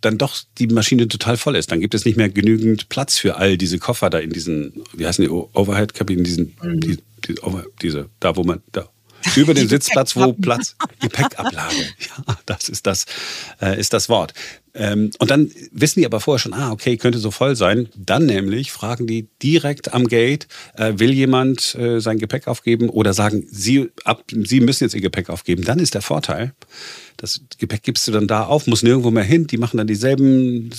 dann 0.00 0.16
doch 0.16 0.36
die 0.58 0.66
Maschine 0.66 1.08
total 1.08 1.36
voll 1.36 1.56
ist. 1.56 1.70
Dann 1.70 1.80
gibt 1.80 1.94
es 1.94 2.06
nicht 2.06 2.16
mehr 2.16 2.30
genügend 2.30 2.88
Platz 2.88 3.18
für 3.18 3.36
all 3.36 3.58
diese 3.58 3.78
Koffer 3.78 4.08
da 4.08 4.18
in 4.18 4.30
diesen, 4.30 4.82
wie 4.94 5.06
heißen 5.06 5.22
die, 5.22 5.30
Overhead-Kabinen, 5.30 6.24
diesen, 6.24 6.56
mhm. 6.62 6.80
die, 6.80 6.98
die, 7.26 7.34
diese, 7.82 8.08
da 8.18 8.34
wo 8.36 8.42
man, 8.42 8.62
da, 8.72 8.88
über 9.36 9.54
den 9.54 9.68
Sitzplatz, 9.68 10.16
wo 10.16 10.32
Platz, 10.32 10.76
Gepäckablage. 11.00 11.74
Ja, 12.00 12.38
das 12.46 12.68
ist 12.68 12.86
das, 12.86 13.06
äh, 13.60 13.78
ist 13.78 13.92
das 13.92 14.08
Wort. 14.08 14.34
Ähm, 14.74 15.10
und 15.18 15.30
dann 15.30 15.50
wissen 15.72 16.00
die 16.00 16.06
aber 16.06 16.20
vorher 16.20 16.38
schon, 16.38 16.54
ah, 16.54 16.70
okay, 16.70 16.96
könnte 16.96 17.18
so 17.18 17.30
voll 17.30 17.56
sein. 17.56 17.88
Dann 17.96 18.26
nämlich 18.26 18.72
fragen 18.72 19.06
die 19.06 19.28
direkt 19.42 19.92
am 19.92 20.06
Gate, 20.06 20.46
äh, 20.76 20.94
will 20.96 21.12
jemand 21.12 21.74
äh, 21.74 22.00
sein 22.00 22.18
Gepäck 22.18 22.46
aufgeben 22.46 22.88
oder 22.88 23.12
sagen, 23.12 23.46
sie, 23.50 23.90
ab, 24.04 24.24
sie 24.30 24.60
müssen 24.60 24.84
jetzt 24.84 24.94
ihr 24.94 25.00
Gepäck 25.00 25.28
aufgeben. 25.28 25.64
Dann 25.64 25.78
ist 25.78 25.94
der 25.94 26.02
Vorteil, 26.02 26.54
das 27.16 27.40
Gepäck 27.58 27.82
gibst 27.82 28.06
du 28.08 28.12
dann 28.12 28.28
da 28.28 28.44
auf, 28.44 28.66
muss 28.66 28.82
nirgendwo 28.82 29.10
mehr 29.10 29.24
hin. 29.24 29.46
Die 29.46 29.58
machen 29.58 29.76
dann 29.76 29.86
dieselben 29.86 30.70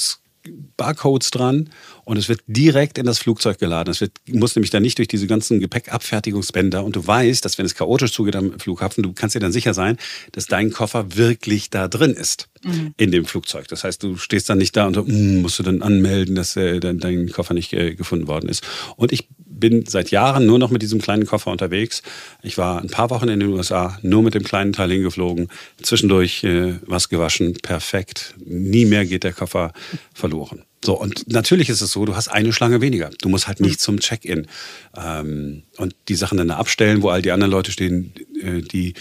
Barcodes 0.78 1.32
dran 1.32 1.70
und 2.06 2.18
es 2.18 2.30
wird 2.30 2.42
direkt 2.48 2.98
in 2.98 3.06
das 3.06 3.20
Flugzeug 3.20 3.60
geladen. 3.60 3.92
Es 3.92 4.02
wird, 4.02 4.14
muss 4.28 4.56
nämlich 4.56 4.72
dann 4.72 4.82
nicht 4.82 4.98
durch 4.98 5.08
diese 5.08 5.28
ganzen 5.28 5.60
Gepäckabfertigungsbänder 5.60 6.84
und 6.84 6.96
du 6.96 7.06
weißt, 7.06 7.44
dass 7.46 7.58
wenn 7.58 7.66
es 7.66 7.76
chaotisch 7.76 8.12
zugeht 8.12 8.36
am 8.36 8.60
Flughafen, 8.60 9.04
du 9.04 9.14
kannst 9.14 9.36
dir 9.36 9.40
dann 9.40 9.52
sicher 9.52 9.74
sein, 9.74 9.98
dass 10.32 10.48
dein 10.48 10.72
Koffer 10.72 11.16
wirklich 11.16 11.70
da 11.70 11.88
drin 11.88 12.12
ist 12.14 12.50
mhm. 12.64 12.94
in 12.98 13.12
dem 13.12 13.26
Flugzeug. 13.26 13.68
Das 13.68 13.84
heißt, 13.84 14.02
du 14.04 14.18
stehst 14.18 14.50
dann 14.50 14.58
nicht 14.58 14.76
da 14.76 14.88
und 14.88 14.96
so, 14.96 15.04
mm, 15.04 15.42
musst 15.42 15.60
du 15.60 15.64
dann 15.64 15.82
anmelden, 15.82 16.36
dass 16.36 16.56
äh, 16.56 16.80
dein, 16.80 17.00
dein, 17.00 17.30
Koffer 17.32 17.54
nicht 17.54 17.74
äh, 17.74 17.96
gefunden 17.96 18.28
worden 18.28 18.50
ist. 18.50 18.64
Und 18.96 19.12
ich 19.12 19.28
bin 19.62 19.86
seit 19.86 20.12
Jahren 20.12 20.46
nur 20.46 20.60
noch 20.60 20.70
mit 20.70 20.82
diesem 20.82 21.00
kleinen 21.00 21.26
Koffer 21.26 21.50
unterwegs. 21.52 22.04
Ich 22.44 22.58
war 22.58 22.82
ein 22.82 22.90
paar 22.90 23.10
Wochen 23.10 23.30
in 23.30 23.40
den 23.40 23.50
USA 23.50 23.98
nur 24.02 24.22
mit 24.24 24.34
dem 24.34 24.44
kleinen 24.44 24.74
Teil 24.74 24.92
hingeflogen, 24.92 25.48
zwischendurch 25.82 26.44
äh, 26.44 26.74
was 26.86 27.08
gewaschen, 27.08 27.54
perfekt. 27.54 28.36
Nie 28.46 28.84
mehr 28.84 29.06
geht 29.06 29.24
der 29.24 29.32
Koffer 29.32 29.72
verloren. 30.14 30.64
So, 30.84 31.00
und 31.00 31.32
natürlich 31.32 31.70
ist 31.70 31.82
es 31.82 31.92
so, 31.92 32.06
du 32.06 32.16
hast 32.16 32.28
eine 32.28 32.52
Schlange 32.52 32.82
weniger. 32.82 33.12
Du 33.22 33.30
musst 33.30 33.48
halt 33.48 33.60
nicht 33.60 33.80
zum 33.80 34.00
Check-in. 34.00 34.48
Ähm, 34.98 35.64
und 35.78 35.96
die 36.08 36.16
Sachen 36.16 36.40
dann 36.40 36.50
abstellen, 36.50 37.04
wo 37.04 37.10
all 37.10 37.22
die 37.22 37.32
anderen 37.32 37.52
Leute 37.52 37.72
stehen, 37.72 38.14
äh, 38.42 38.62
die 38.62 38.96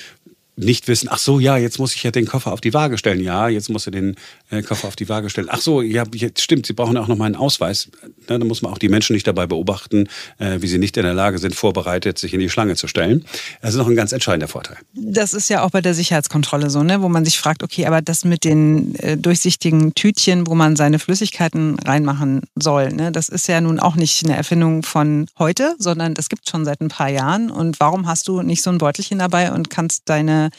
nicht 0.57 0.89
wissen, 0.89 1.09
ach 1.11 1.19
so, 1.19 1.41
ja, 1.41 1.57
jetzt 1.57 1.79
muss 1.79 1.95
ich 1.95 2.03
ja 2.03 2.11
den 2.11 2.27
Koffer 2.27 2.53
auf 2.53 2.61
die 2.61 2.75
Waage 2.75 2.99
stellen. 2.99 3.23
Ja, 3.23 3.49
jetzt 3.49 3.71
musst 3.71 3.87
du 3.87 3.91
den 3.91 4.17
Koffer 4.63 4.89
auf 4.89 4.97
die 4.97 5.09
Waage 5.09 5.31
stellen. 5.31 5.49
Ach 5.51 5.61
so, 5.61 5.81
ja, 5.81 6.05
jetzt 6.13 6.43
stimmt, 6.43 6.67
sie 6.67 6.73
brauchen 6.73 6.97
auch 6.97 7.09
noch 7.09 7.17
mal 7.17 7.27
einen 7.27 7.37
Ausweis. 7.37 7.89
Ja, 8.29 8.39
da 8.39 8.45
muss 8.45 8.63
man 8.63 8.73
auch 8.73 8.79
die 8.79 8.89
Menschen 8.89 9.15
nicht 9.15 9.27
dabei 9.27 9.47
beobachten, 9.47 10.09
äh, 10.39 10.61
wie 10.61 10.67
sie 10.67 10.79
nicht 10.79 10.97
in 10.97 11.05
der 11.05 11.15
Lage 11.15 11.39
sind, 11.39 11.55
vorbereitet, 11.55 12.19
sich 12.19 12.35
in 12.35 12.41
die 12.41 12.51
Schlange 12.51 12.75
zu 12.75 12.89
stellen. 12.89 13.25
Das 13.63 13.71
ist 13.71 13.77
noch 13.77 13.89
ein 13.89 13.95
ganz 13.95 14.13
entscheidender 14.13 14.49
Vorteil. 14.49 14.77
Das 14.95 15.35
ist 15.35 15.49
ja 15.51 15.63
auch 15.63 15.71
bei 15.71 15.81
der 15.81 15.95
Sicherheitskontrolle 15.95 16.71
so, 16.71 16.83
ne? 16.83 17.03
wo 17.03 17.09
man 17.09 17.25
sich 17.25 17.39
fragt, 17.39 17.63
okay, 17.63 17.87
aber 17.87 18.03
das 18.03 18.25
mit 18.25 18.45
den 18.45 18.95
äh, 18.97 19.17
durchsichtigen 19.17 19.95
Tütchen, 19.95 20.47
wo 20.47 20.55
man 20.55 20.77
seine 20.77 20.99
Flüssigkeiten 20.99 21.79
reinmachen 21.79 22.43
soll, 22.57 22.93
ne? 22.93 23.13
das 23.13 23.29
ist 23.29 23.47
ja 23.47 23.61
nun 23.61 23.79
auch 23.79 23.95
nicht 23.95 24.25
eine 24.25 24.37
Erfindung 24.37 24.83
von 24.83 25.27
heute, 25.39 25.77
sondern 25.79 26.15
das 26.15 26.29
gibt 26.29 26.47
es 26.47 26.51
schon 26.51 26.65
seit 26.65 26.81
ein 26.81 26.89
paar 26.89 27.09
Jahren. 27.09 27.51
Und 27.51 27.79
warum 27.81 28.07
hast 28.07 28.29
du 28.29 28.43
nicht 28.43 28.63
so 28.63 28.71
ein 28.71 28.79
Beutelchen 28.79 29.19
dabei 29.19 29.53
und 29.53 29.71
kannst 29.71 30.09
deine 30.09 30.51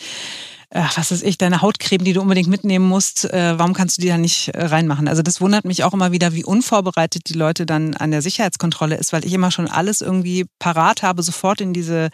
äh, 0.72 0.84
was 0.96 1.12
ist 1.12 1.24
ich, 1.24 1.38
deine 1.38 1.62
Hautcreme, 1.62 2.04
die 2.04 2.13
du 2.13 2.22
unbedingt 2.22 2.48
mitnehmen 2.48 2.88
musst, 2.88 3.32
äh, 3.32 3.60
warum 3.60 3.74
kannst 3.74 3.98
du 3.98 4.01
die 4.01 4.08
da 4.08 4.18
nicht 4.18 4.50
äh, 4.50 4.66
reinmachen? 4.66 5.08
Also 5.08 5.22
das 5.22 5.42
wundert 5.42 5.66
mich 5.66 5.84
auch 5.84 5.94
immer 5.94 6.12
wieder, 6.12 6.34
wie 6.34 6.46
unvorbereitet 6.46 7.24
die 7.28 7.34
Leute 7.34 7.66
dann 7.66 7.94
an 7.94 8.12
der 8.12 8.22
Sicherheitskontrolle 8.22 8.96
ist, 8.96 9.12
weil 9.12 9.25
ich 9.25 9.34
immer 9.34 9.51
schon 9.51 9.68
alles 9.68 10.01
irgendwie 10.01 10.46
parat 10.60 11.04
habe, 11.04 11.24
sofort 11.24 11.62
in 11.62 11.74
diese 11.74 12.10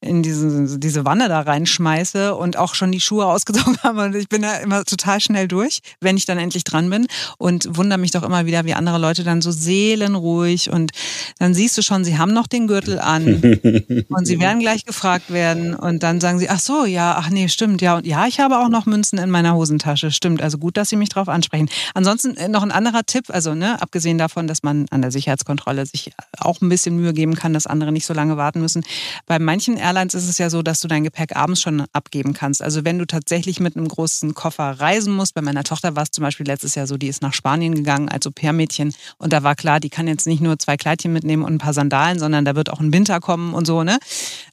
in 0.00 0.22
diese, 0.22 0.78
diese 0.78 1.04
Wanne 1.04 1.28
da 1.28 1.40
reinschmeiße 1.40 2.36
und 2.36 2.56
auch 2.56 2.74
schon 2.74 2.92
die 2.92 3.00
Schuhe 3.00 3.26
ausgezogen 3.26 3.78
habe. 3.82 4.04
Und 4.04 4.14
ich 4.14 4.28
bin 4.28 4.42
da 4.42 4.56
immer 4.58 4.84
total 4.84 5.20
schnell 5.20 5.48
durch, 5.48 5.80
wenn 6.00 6.16
ich 6.16 6.24
dann 6.24 6.38
endlich 6.38 6.64
dran 6.64 6.88
bin. 6.88 7.06
Und 7.38 7.76
wundere 7.76 7.98
mich 7.98 8.12
doch 8.12 8.22
immer 8.22 8.46
wieder, 8.46 8.64
wie 8.64 8.74
andere 8.74 8.98
Leute 8.98 9.24
dann 9.24 9.42
so 9.42 9.50
seelenruhig 9.50 10.70
und 10.70 10.92
dann 11.38 11.54
siehst 11.54 11.76
du 11.76 11.82
schon, 11.82 12.04
sie 12.04 12.18
haben 12.18 12.32
noch 12.32 12.46
den 12.46 12.66
Gürtel 12.66 12.98
an 12.98 13.42
und 14.08 14.26
sie 14.26 14.40
werden 14.40 14.60
gleich 14.60 14.84
gefragt 14.84 15.32
werden 15.32 15.74
und 15.74 16.02
dann 16.02 16.20
sagen 16.20 16.38
sie, 16.38 16.48
ach 16.48 16.60
so, 16.60 16.84
ja, 16.84 17.16
ach 17.18 17.30
nee, 17.30 17.48
stimmt, 17.48 17.82
ja. 17.82 17.97
Und 17.98 18.06
ja, 18.06 18.26
ich 18.26 18.38
habe 18.38 18.58
auch 18.58 18.68
noch 18.68 18.86
Münzen 18.86 19.18
in 19.18 19.28
meiner 19.28 19.54
Hosentasche. 19.54 20.12
Stimmt, 20.12 20.40
also 20.40 20.56
gut, 20.56 20.76
dass 20.76 20.88
Sie 20.88 20.96
mich 20.96 21.08
darauf 21.08 21.28
ansprechen. 21.28 21.68
Ansonsten 21.94 22.36
äh, 22.36 22.48
noch 22.48 22.62
ein 22.62 22.70
anderer 22.70 23.02
Tipp, 23.04 23.24
also 23.28 23.54
ne, 23.54 23.82
abgesehen 23.82 24.18
davon, 24.18 24.46
dass 24.46 24.62
man 24.62 24.86
an 24.90 25.02
der 25.02 25.10
Sicherheitskontrolle 25.10 25.84
sich 25.84 26.12
auch 26.38 26.60
ein 26.60 26.68
bisschen 26.68 26.94
Mühe 26.94 27.12
geben 27.12 27.34
kann, 27.34 27.52
dass 27.52 27.66
andere 27.66 27.90
nicht 27.90 28.06
so 28.06 28.14
lange 28.14 28.36
warten 28.36 28.60
müssen. 28.60 28.84
Bei 29.26 29.40
manchen 29.40 29.76
Airlines 29.76 30.14
ist 30.14 30.28
es 30.28 30.38
ja 30.38 30.48
so, 30.48 30.62
dass 30.62 30.80
du 30.80 30.86
dein 30.86 31.02
Gepäck 31.02 31.34
abends 31.34 31.60
schon 31.60 31.84
abgeben 31.92 32.34
kannst. 32.34 32.62
Also 32.62 32.84
wenn 32.84 33.00
du 33.00 33.04
tatsächlich 33.04 33.58
mit 33.58 33.76
einem 33.76 33.88
großen 33.88 34.32
Koffer 34.32 34.78
reisen 34.78 35.12
musst, 35.12 35.34
bei 35.34 35.42
meiner 35.42 35.64
Tochter 35.64 35.96
war 35.96 36.04
es 36.04 36.12
zum 36.12 36.22
Beispiel 36.22 36.46
letztes 36.46 36.76
Jahr 36.76 36.86
so, 36.86 36.96
die 36.96 37.08
ist 37.08 37.20
nach 37.20 37.34
Spanien 37.34 37.74
gegangen 37.74 38.08
als 38.08 38.28
Au-pair-Mädchen 38.28 38.94
und 39.18 39.32
da 39.32 39.42
war 39.42 39.56
klar, 39.56 39.80
die 39.80 39.90
kann 39.90 40.06
jetzt 40.06 40.28
nicht 40.28 40.40
nur 40.40 40.56
zwei 40.60 40.76
Kleidchen 40.76 41.12
mitnehmen 41.12 41.42
und 41.42 41.54
ein 41.54 41.58
paar 41.58 41.72
Sandalen, 41.72 42.20
sondern 42.20 42.44
da 42.44 42.54
wird 42.54 42.70
auch 42.70 42.78
ein 42.78 42.92
Winter 42.92 43.18
kommen 43.18 43.54
und 43.54 43.66
so, 43.66 43.82
ne? 43.82 43.98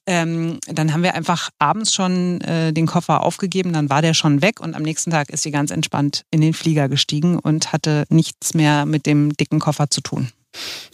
Ähm, 0.08 0.60
dann 0.68 0.94
haben 0.94 1.04
wir 1.04 1.16
einfach 1.16 1.50
abends 1.60 1.94
schon 1.94 2.42
äh, 2.42 2.74
den 2.74 2.86
Koffer 2.86 3.24
aufgegeben, 3.36 3.74
dann 3.74 3.90
war 3.90 4.02
der 4.02 4.14
schon 4.14 4.42
weg 4.42 4.62
und 4.62 4.76
am 4.76 4.84
nächsten 4.84 5.12
Tag 5.12 5.30
ist 5.30 5.44
sie 5.44 5.52
ganz 5.52 5.70
entspannt 5.70 6.24
in 6.32 6.40
den 6.40 6.54
Flieger 6.54 6.88
gestiegen 6.88 7.38
und 7.38 7.74
hatte 7.74 8.06
nichts 8.10 8.54
mehr 8.54 8.86
mit 8.86 9.06
dem 9.06 9.36
dicken 9.36 9.60
Koffer 9.60 9.90
zu 9.90 10.00
tun. 10.00 10.30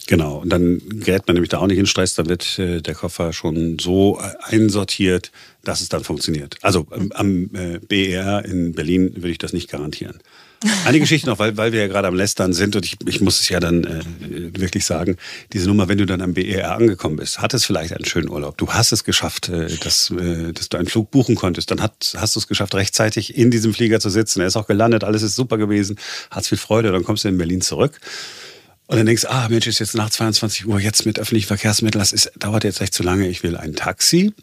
Genau, 0.07 0.38
und 0.38 0.50
dann 0.50 0.81
gerät 0.89 1.27
man 1.27 1.36
nämlich 1.36 1.50
da 1.50 1.60
auch 1.60 1.67
nicht 1.67 1.77
in 1.77 1.86
Stress, 1.86 2.15
dann 2.15 2.27
wird 2.27 2.57
äh, 2.57 2.81
der 2.81 2.95
Koffer 2.95 3.31
schon 3.31 3.77
so 3.77 4.19
äh, 4.19 4.55
einsortiert, 4.55 5.31
dass 5.63 5.81
es 5.81 5.89
dann 5.89 6.03
funktioniert. 6.03 6.57
Also 6.63 6.88
ähm, 6.91 7.12
am 7.13 7.51
äh, 7.53 7.77
BER 7.77 8.43
in 8.43 8.74
Berlin 8.74 9.13
würde 9.15 9.29
ich 9.29 9.38
das 9.38 9.53
nicht 9.53 9.69
garantieren. 9.69 10.17
Eine 10.86 11.00
Geschichte 11.00 11.27
noch, 11.27 11.39
weil, 11.39 11.58
weil 11.58 11.72
wir 11.72 11.82
ja 11.82 11.88
gerade 11.88 12.08
am 12.08 12.13
Lästern 12.13 12.53
sind 12.53 12.75
und 12.75 12.86
ich, 12.86 12.98
ich 13.08 13.20
muss 13.20 13.39
es 13.39 13.50
ja 13.50 13.60
dann 13.60 13.84
äh, 13.84 14.01
wirklich 14.60 14.86
sagen, 14.86 15.18
diese 15.53 15.68
Nummer, 15.68 15.88
wenn 15.88 15.98
du 15.98 16.06
dann 16.06 16.22
am 16.22 16.36
BER 16.36 16.75
angekommen 16.75 17.15
bist, 17.15 17.39
hattest 17.39 17.65
vielleicht 17.65 17.94
einen 17.94 18.06
schönen 18.06 18.30
Urlaub. 18.30 18.58
Du 18.58 18.68
hast 18.70 18.91
es 18.91 19.03
geschafft, 19.03 19.50
äh, 19.50 19.75
dass, 19.77 20.12
äh, 20.12 20.53
dass 20.53 20.70
du 20.70 20.77
einen 20.77 20.88
Flug 20.88 21.10
buchen 21.10 21.36
konntest. 21.36 21.72
Dann 21.72 21.82
hat, 21.82 22.13
hast 22.15 22.36
du 22.36 22.39
es 22.39 22.48
geschafft, 22.48 22.75
rechtzeitig 22.75 23.36
in 23.36 23.50
diesem 23.50 23.74
Flieger 23.74 24.00
zu 24.00 24.12
sitzen. 24.12 24.41
Er 24.41 24.48
ist 24.48 24.56
auch 24.56 24.68
gelandet, 24.68 25.03
alles 25.03 25.24
ist 25.24 25.36
super 25.36 25.58
gewesen, 25.58 25.98
hat 26.30 26.46
viel 26.46 26.60
Freude. 26.60 26.91
Dann 26.91 27.03
kommst 27.03 27.24
du 27.24 27.30
in 27.30 27.39
Berlin 27.39 27.62
zurück. 27.62 28.00
Und 28.86 28.98
dann 28.98 29.06
denkst 29.06 29.25
ah 29.25 29.48
Mensch, 29.50 29.65
ist 29.65 29.80
jetzt 29.80 29.96
nach 29.96 30.10
22 30.10 30.68
Uhr, 30.68 30.80
jetzt 30.80 31.06
mit 31.06 31.18
öffentlichen 31.18 31.48
Verkehrsmitteln, 31.48 32.01
das 32.01 32.12
ist, 32.12 32.34
dauert 32.38 32.65
jetzt 32.65 32.82
echt 32.82 32.94
zu 32.94 33.03
lange, 33.03 33.27
ich 33.30 33.41
will 33.41 33.58
ein 33.58 33.74
Taxi. 33.74 34.34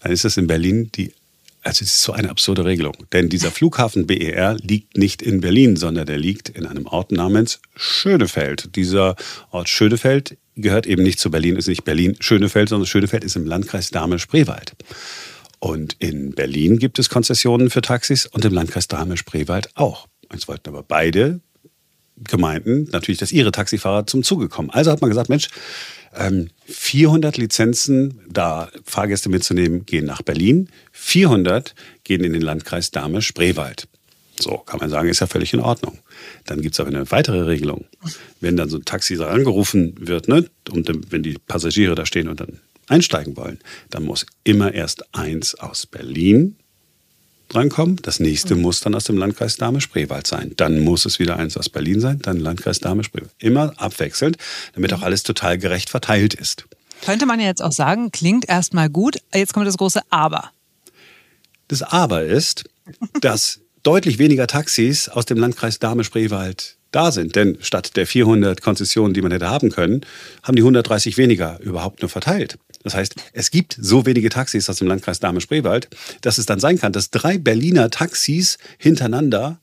Dann 0.00 0.12
ist 0.12 0.24
das 0.24 0.36
in 0.36 0.46
Berlin 0.46 0.90
die 0.94 1.12
also 1.62 1.84
es 1.84 1.94
ist 1.94 2.02
so 2.02 2.12
eine 2.12 2.30
absurde 2.30 2.64
Regelung. 2.64 2.94
Denn 3.12 3.28
dieser 3.28 3.50
Flughafen 3.50 4.06
BER 4.06 4.56
liegt 4.60 4.96
nicht 4.96 5.22
in 5.22 5.40
Berlin, 5.40 5.76
sondern 5.76 6.06
der 6.06 6.18
liegt 6.18 6.48
in 6.48 6.66
einem 6.66 6.86
Ort 6.86 7.12
namens 7.12 7.60
Schönefeld. 7.76 8.74
Dieser 8.74 9.16
Ort 9.50 9.68
Schönefeld 9.68 10.36
gehört 10.56 10.86
eben 10.86 11.02
nicht 11.02 11.20
zu 11.20 11.30
Berlin, 11.30 11.56
ist 11.56 11.68
nicht 11.68 11.84
Berlin-Schönefeld, 11.84 12.68
sondern 12.68 12.86
Schönefeld 12.86 13.24
ist 13.24 13.36
im 13.36 13.46
Landkreis 13.46 13.90
Dahme-Spreewald. 13.90 14.74
Und 15.60 15.94
in 16.00 16.32
Berlin 16.32 16.78
gibt 16.78 16.98
es 16.98 17.08
Konzessionen 17.08 17.70
für 17.70 17.82
Taxis 17.82 18.26
und 18.26 18.44
im 18.44 18.52
Landkreis 18.52 18.88
Dahme-Spreewald 18.88 19.76
auch. 19.76 20.08
Jetzt 20.32 20.48
wollten 20.48 20.68
aber 20.68 20.82
beide 20.82 21.40
Gemeinden 22.16 22.88
natürlich, 22.92 23.18
dass 23.18 23.32
ihre 23.32 23.52
Taxifahrer 23.52 24.06
zum 24.06 24.22
Zuge 24.22 24.48
kommen. 24.48 24.70
Also 24.70 24.90
hat 24.90 25.00
man 25.00 25.10
gesagt, 25.10 25.28
Mensch, 25.28 25.48
400 26.66 27.36
ähm, 27.36 27.42
Lizenzen, 27.42 28.20
da 28.28 28.68
Fahrgäste 28.84 29.28
mitzunehmen, 29.28 29.86
gehen 29.86 30.04
nach 30.04 30.22
Berlin. 30.22 30.68
400 30.92 31.74
gehen 32.04 32.22
in 32.22 32.32
den 32.34 32.42
Landkreis 32.42 32.90
Dahme-Spreewald. 32.90 33.88
So 34.38 34.58
kann 34.58 34.80
man 34.80 34.90
sagen, 34.90 35.08
ist 35.08 35.20
ja 35.20 35.26
völlig 35.26 35.54
in 35.54 35.60
Ordnung. 35.60 35.98
Dann 36.46 36.60
gibt 36.60 36.74
es 36.74 36.80
aber 36.80 36.90
eine 36.90 37.10
weitere 37.10 37.42
Regelung. 37.42 37.86
Wenn 38.40 38.56
dann 38.56 38.68
so 38.68 38.78
ein 38.78 38.84
Taxi 38.84 39.16
angerufen 39.22 39.94
wird, 39.98 40.28
ne, 40.28 40.48
und 40.70 40.90
wenn 41.10 41.22
die 41.22 41.38
Passagiere 41.38 41.94
da 41.94 42.04
stehen 42.04 42.28
und 42.28 42.40
dann 42.40 42.60
einsteigen 42.88 43.36
wollen, 43.36 43.60
dann 43.90 44.02
muss 44.02 44.26
immer 44.44 44.74
erst 44.74 45.14
eins 45.14 45.54
aus 45.54 45.86
Berlin 45.86 46.56
drankommen. 47.52 47.96
Das 48.02 48.20
nächste 48.20 48.54
muss 48.54 48.80
dann 48.80 48.94
aus 48.94 49.04
dem 49.04 49.16
Landkreis 49.16 49.56
Dahme-Spreewald 49.56 50.26
sein. 50.26 50.52
Dann 50.56 50.80
muss 50.80 51.04
es 51.04 51.18
wieder 51.18 51.36
eins 51.36 51.56
aus 51.56 51.68
Berlin 51.68 52.00
sein, 52.00 52.18
dann 52.20 52.38
Landkreis 52.38 52.80
Dahme-Spreewald. 52.80 53.32
Immer 53.38 53.74
abwechselnd, 53.76 54.36
damit 54.74 54.92
auch 54.92 55.02
alles 55.02 55.22
total 55.22 55.58
gerecht 55.58 55.90
verteilt 55.90 56.34
ist. 56.34 56.64
Könnte 57.04 57.26
man 57.26 57.40
ja 57.40 57.46
jetzt 57.46 57.62
auch 57.62 57.72
sagen, 57.72 58.12
klingt 58.12 58.48
erstmal 58.48 58.88
gut. 58.88 59.18
Jetzt 59.34 59.52
kommt 59.54 59.66
das 59.66 59.76
große 59.76 60.00
Aber. 60.10 60.50
Das 61.68 61.82
Aber 61.82 62.22
ist, 62.22 62.64
dass 63.20 63.60
deutlich 63.82 64.18
weniger 64.18 64.46
Taxis 64.46 65.08
aus 65.08 65.26
dem 65.26 65.38
Landkreis 65.38 65.78
Dahme-Spreewald 65.78 66.76
da 66.92 67.10
sind. 67.10 67.34
Denn 67.34 67.58
statt 67.60 67.96
der 67.96 68.06
400 68.06 68.60
Konzessionen, 68.60 69.14
die 69.14 69.22
man 69.22 69.32
hätte 69.32 69.48
haben 69.48 69.70
können, 69.70 70.02
haben 70.42 70.54
die 70.54 70.62
130 70.62 71.16
weniger 71.16 71.58
überhaupt 71.60 72.02
nur 72.02 72.08
verteilt. 72.08 72.58
Das 72.82 72.94
heißt, 72.94 73.14
es 73.32 73.50
gibt 73.50 73.76
so 73.80 74.06
wenige 74.06 74.28
Taxis 74.28 74.68
aus 74.68 74.76
dem 74.76 74.88
Landkreis 74.88 75.20
Dahme-Spreewald, 75.20 75.88
dass 76.20 76.38
es 76.38 76.46
dann 76.46 76.60
sein 76.60 76.78
kann, 76.78 76.92
dass 76.92 77.10
drei 77.10 77.38
Berliner 77.38 77.90
Taxis 77.90 78.58
hintereinander 78.78 79.60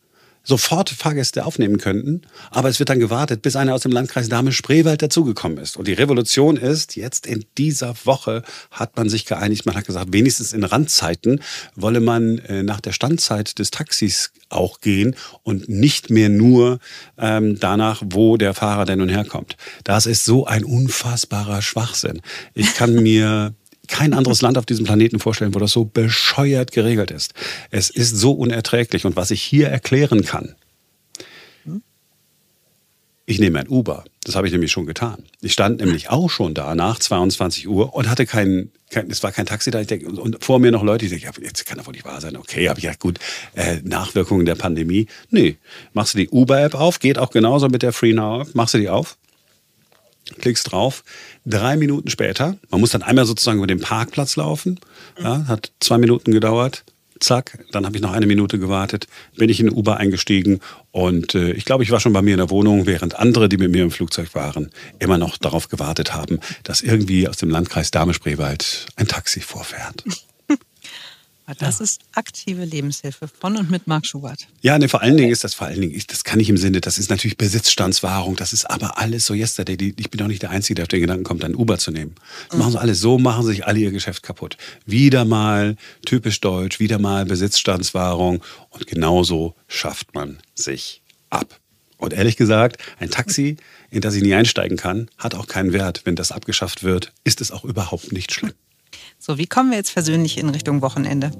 sofort 0.50 0.90
Fahrgäste 0.90 1.46
aufnehmen 1.46 1.78
könnten. 1.78 2.24
Aber 2.52 2.68
es 2.68 2.80
wird 2.80 2.90
dann 2.90 3.00
gewartet, 3.00 3.42
bis 3.42 3.56
einer 3.56 3.74
aus 3.74 3.82
dem 3.82 3.92
Landkreis 3.92 4.28
Dahme-Spreewald 4.28 5.02
dazugekommen 5.02 5.60
ist. 5.60 5.78
Und 5.78 5.88
die 5.88 5.94
Revolution 5.94 6.58
ist, 6.58 6.96
jetzt 6.96 7.26
in 7.26 7.46
dieser 7.58 7.96
Woche 8.04 8.44
hat 8.72 8.98
man 8.98 9.08
sich 9.08 9.26
geeinigt, 9.26 9.66
man 9.66 9.76
hat 9.76 9.86
gesagt, 9.86 10.12
wenigstens 10.12 10.52
in 10.52 10.64
Randzeiten 10.64 11.42
wolle 11.76 12.02
man 12.02 12.40
äh, 12.40 12.64
nach 12.64 12.82
der 12.82 12.92
Standzeit 12.92 13.60
des 13.60 13.72
Taxis 13.72 14.32
auch 14.50 14.82
gehen 14.82 15.16
und 15.44 15.70
nicht 15.70 16.10
mehr 16.10 16.30
nur 16.30 16.80
ähm, 17.18 17.60
danach, 17.60 18.02
wo 18.04 18.36
der 18.36 18.54
Fahrer 18.54 18.86
denn 18.86 19.00
nun 19.00 19.10
herkommt. 19.10 19.56
Das 19.84 20.08
ist 20.08 20.26
so 20.26 20.46
ein 20.46 20.64
unfassbarer 20.64 21.62
Schwachsinn. 21.62 22.22
Ich 22.56 22.74
kann 22.74 22.94
mir 23.04 23.54
kein 23.90 24.14
anderes 24.14 24.42
Land 24.42 24.58
auf 24.58 24.66
diesem 24.66 24.86
Planeten 24.86 25.20
vorstellen, 25.20 25.54
wo 25.56 25.60
das 25.60 25.72
so 25.72 25.86
bescheuert 25.86 26.72
geregelt 26.72 27.12
ist. 27.12 27.34
Es 27.72 27.90
ist 27.90 28.16
so 28.16 28.32
unerträglich. 28.32 29.06
Und 29.06 29.16
was 29.16 29.32
ich 29.32 29.42
hier 29.42 29.68
erklären 29.68 30.24
kann, 30.24 30.56
ich 33.30 33.40
nehme 33.40 33.60
ein 33.60 33.68
Uber. 33.68 34.06
Das 34.24 34.36
habe 34.36 34.48
ich 34.48 34.54
nämlich 34.54 34.72
schon 34.72 34.88
getan. 34.88 35.24
Ich 35.42 35.54
stand 35.54 35.82
nämlich 35.82 36.10
auch 36.10 36.32
schon 36.32 36.56
da 36.56 36.74
nach 36.74 36.98
22 36.98 37.68
Uhr 37.68 37.94
und 37.94 38.10
hatte 38.10 38.26
keinen, 38.26 38.72
kein, 38.90 39.10
es 39.12 39.22
war 39.22 39.32
kein 39.32 39.46
Taxi 39.46 39.70
da. 39.70 39.80
Ich 39.80 39.86
denke, 39.86 40.08
und 40.10 40.44
vor 40.44 40.58
mir 40.58 40.72
noch 40.72 40.82
Leute, 40.82 41.08
die 41.08 41.20
denken, 41.20 41.44
jetzt 41.44 41.64
kann 41.68 41.78
das 41.78 41.86
wohl 41.86 41.94
nicht 41.94 42.06
wahr 42.06 42.22
sein. 42.22 42.36
Okay, 42.36 42.68
habe 42.70 42.80
ich 42.80 42.86
ja 42.86 42.94
gut, 42.98 43.20
äh, 43.54 43.82
Nachwirkungen 43.84 44.48
der 44.48 44.56
Pandemie. 44.56 45.06
Nee, 45.30 45.58
machst 45.94 46.16
du 46.16 46.18
die 46.18 46.30
Uber-App 46.30 46.74
auf, 46.74 46.98
geht 46.98 47.20
auch 47.20 47.30
genauso 47.30 47.68
mit 47.70 47.84
der 47.84 47.94
Free 47.94 48.14
Now 48.14 48.42
App, 48.42 48.56
machst 48.56 48.74
du 48.74 48.80
die 48.80 48.90
auf, 48.90 49.20
klickst 50.38 50.72
drauf. 50.72 51.04
Drei 51.46 51.78
Minuten 51.78 52.10
später, 52.10 52.58
man 52.70 52.80
muss 52.80 52.92
dann 52.92 53.04
einmal 53.04 53.26
sozusagen 53.26 53.58
über 53.58 53.68
den 53.68 53.80
Parkplatz 53.80 54.36
laufen, 54.36 54.80
ja, 55.22 55.46
hat 55.48 55.72
zwei 55.80 55.98
Minuten 55.98 56.32
gedauert, 56.32 56.84
zack, 57.20 57.60
dann 57.72 57.86
habe 57.86 57.96
ich 57.96 58.02
noch 58.02 58.12
eine 58.12 58.26
Minute 58.26 58.60
gewartet, 58.60 59.08
bin 59.36 59.50
ich 59.50 59.60
in 59.60 59.68
den 59.68 59.76
Uber 59.76 59.98
eingestiegen 59.98 60.60
und 60.92 61.36
äh, 61.36 61.52
ich 61.52 61.66
glaube, 61.66 61.84
ich 61.84 61.92
war 61.92 62.00
schon 62.00 62.14
bei 62.14 62.22
mir 62.22 62.32
in 62.32 62.38
der 62.38 62.50
Wohnung, 62.50 62.86
während 62.86 63.18
andere, 63.18 63.50
die 63.50 63.58
mit 63.58 63.72
mir 63.72 63.84
im 63.84 63.92
Flugzeug 63.92 64.34
waren, 64.36 64.72
immer 65.00 65.18
noch 65.18 65.38
darauf 65.38 65.68
gewartet 65.70 66.14
haben, 66.14 66.40
dass 66.64 66.82
irgendwie 66.82 67.28
aus 67.28 67.38
dem 67.38 67.50
Landkreis 67.50 67.92
Dahme-Spreewald 67.92 68.88
ein 68.96 69.08
Taxi 69.08 69.42
vorfährt. 69.42 70.04
Das 71.58 71.80
ja. 71.80 71.84
ist 71.84 72.02
aktive 72.14 72.64
Lebenshilfe 72.66 73.28
von 73.28 73.58
und 73.58 73.72
mit 73.72 73.88
Marc 73.88 74.06
Schubert. 74.06 74.48
Ja, 74.62 74.78
ne, 74.78 74.88
vor 74.88 75.02
allen 75.02 75.18
Dingen 75.18 75.32
ist 75.32 75.44
das 75.44 75.54
vor 75.54 75.68
allen 75.68 75.82
Dingen, 75.82 76.02
das 76.08 76.24
kann 76.24 76.40
ich 76.40 76.50
im 76.50 76.58
Sinne, 76.58 76.82
das 76.82 76.98
ist 76.98 77.10
natürlich 77.10 77.38
Besitzstandswahrung, 77.38 78.36
das 78.36 78.54
ist 78.54 78.66
aber 78.66 78.98
alles 78.98 79.26
so 79.26 79.34
yesterday. 79.34 79.94
Ich 79.98 80.10
bin 80.12 80.22
auch 80.22 80.28
nicht 80.28 80.42
der 80.42 80.52
Einzige, 80.52 80.76
der 80.76 80.84
auf 80.84 80.90
den 80.90 81.02
Gedanken 81.02 81.24
kommt, 81.24 81.44
ein 81.44 81.56
Uber 81.56 81.78
zu 81.78 81.92
nehmen. 81.92 82.16
Das 82.48 82.56
mhm. 82.56 82.60
machen 82.60 82.72
sie 82.74 82.80
alles 82.80 83.00
so, 83.00 83.18
machen 83.18 83.46
sich 83.46 83.66
alle 83.66 83.80
ihr 83.80 83.92
Geschäft 83.92 84.24
kaputt. 84.24 84.58
Wieder 84.86 85.26
mal 85.26 85.76
typisch 86.06 86.40
deutsch, 86.42 86.80
wieder 86.80 87.00
mal 87.00 87.26
Besitzstandswahrung 87.26 88.44
und 88.70 88.88
genauso 88.88 89.56
schafft 89.68 90.14
man 90.14 90.40
sich 90.56 91.02
ab. 91.30 91.60
Und 91.98 92.14
ehrlich 92.14 92.38
gesagt, 92.38 92.82
ein 93.00 93.10
Taxi, 93.10 93.58
in 93.92 94.02
das 94.02 94.16
ich 94.16 94.24
nie 94.24 94.34
einsteigen 94.34 94.78
kann, 94.78 95.10
hat 95.18 95.36
auch 95.36 95.48
keinen 95.48 95.74
Wert. 95.74 96.02
Wenn 96.06 96.16
das 96.16 96.32
abgeschafft 96.32 96.84
wird, 96.84 97.12
ist 97.26 97.42
es 97.42 97.52
auch 97.52 97.66
überhaupt 97.66 98.14
nicht 98.14 98.32
schlimm. 98.32 98.54
So, 99.22 99.38
wie 99.38 99.48
kommen 99.48 99.72
wir 99.72 99.78
jetzt 99.78 99.94
persönlich 99.94 100.38
in 100.38 100.48
Richtung 100.48 100.82
Wochenende? 100.82 101.32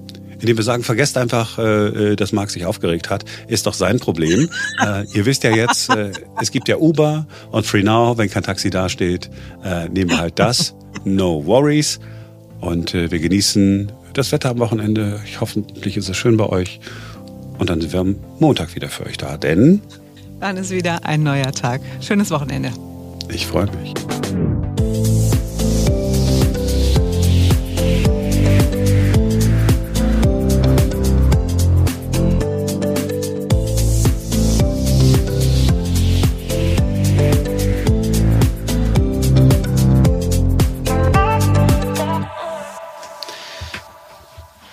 Indem 0.42 0.58
wir 0.58 0.64
sagen, 0.66 0.84
vergesst 0.84 1.18
einfach, 1.18 1.58
äh, 1.58 2.18
dass 2.18 2.34
Marc 2.34 2.50
sich 2.50 2.66
aufgeregt 2.66 3.10
hat, 3.10 3.24
ist 3.48 3.68
doch 3.68 3.74
sein 3.74 4.00
Problem. 4.00 4.50
äh, 4.86 5.06
ihr 5.14 5.26
wisst 5.26 5.46
ja 5.46 5.56
jetzt, 5.56 5.90
äh, 5.90 6.12
es 6.42 6.52
gibt 6.52 6.68
ja 6.68 6.76
Uber 6.76 7.26
und 7.52 7.66
Free 7.66 7.84
Now, 7.84 8.18
wenn 8.18 8.30
kein 8.30 8.44
Taxi 8.44 8.70
dasteht, 8.70 9.30
äh, 9.64 9.88
nehmen 9.88 10.12
wir 10.12 10.18
halt 10.18 10.40
das. 10.40 10.76
No 11.06 11.46
worries. 11.46 12.02
Und 12.60 12.94
äh, 12.94 13.12
wir 13.12 13.20
genießen 13.20 13.94
das 14.14 14.34
Wetter 14.34 14.50
am 14.50 14.60
Wochenende. 14.60 15.22
Ich 15.26 15.40
hoffentlich 15.40 15.96
ist 15.96 16.10
es 16.10 16.18
schön 16.18 16.36
bei 16.36 16.48
euch. 16.48 16.82
Und 17.60 17.70
dann 17.70 17.80
sind 17.80 17.94
wir 17.94 18.02
am 18.02 18.18
Montag 18.40 18.76
wieder 18.76 18.90
für 18.90 19.06
euch 19.06 19.18
da. 19.18 19.38
Denn 19.38 19.82
dann 20.42 20.58
ist 20.58 20.72
wieder 20.72 21.06
ein 21.06 21.24
neuer 21.24 21.52
Tag. 21.54 21.82
Schönes 22.02 22.30
Wochenende. 22.30 22.72
Ich 23.30 23.48
freue 23.48 23.68
mich. 23.68 23.94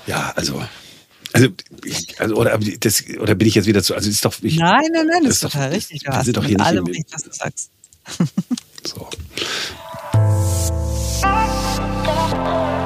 Ja, 0.06 0.32
also. 0.36 0.62
Also, 1.32 1.48
ich, 1.84 2.20
also 2.20 2.36
oder, 2.36 2.58
das, 2.80 3.04
oder 3.18 3.34
bin 3.34 3.48
ich 3.48 3.54
jetzt 3.56 3.66
wieder 3.66 3.82
zu. 3.82 3.94
Also 3.94 4.08
ist 4.08 4.24
doch, 4.24 4.34
ich, 4.42 4.56
nein, 4.56 4.80
nein, 4.92 5.06
nein, 5.06 5.24
das 5.24 5.34
ist 5.34 5.40
total 5.40 5.68
doch, 5.68 5.76
richtig. 5.76 6.02
Du 6.04 6.12
hast 6.12 6.34
doch 6.34 6.44
hier 6.44 6.56
mit 6.56 6.66
allem 6.66 6.86
recht, 6.86 7.06
was 7.12 7.24
du 7.24 7.32
sagst. 7.32 7.70
so. 8.84 9.08